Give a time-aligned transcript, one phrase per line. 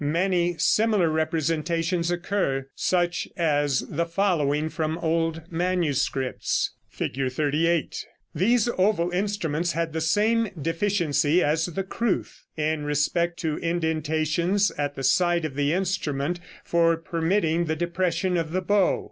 [0.03, 6.71] Many similar representations occur, such as the following from old manuscripts.
[6.99, 7.33] [Illustration: Fig.
[7.33, 14.71] 38.] These oval instruments had the same deficiency as the crwth, in respect to indentations
[14.71, 18.99] at the side of the instrument, for permitting the depression of the bow.